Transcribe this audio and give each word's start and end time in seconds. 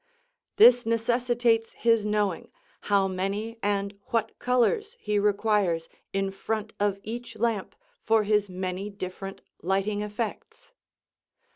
This 0.55 0.83
necessitates 0.83 1.73
his 1.73 2.07
knowing 2.07 2.51
how 2.89 3.07
many 3.07 3.59
and 3.61 3.93
what 4.07 4.39
colors 4.39 4.97
he 4.99 5.19
requires 5.19 5.89
in 6.11 6.31
front 6.31 6.73
of 6.79 6.97
each 7.03 7.35
lamp 7.37 7.75
for 8.01 8.23
his 8.23 8.49
many 8.49 8.89
different 8.89 9.41
lighting 9.61 10.01
effects. 10.01 10.73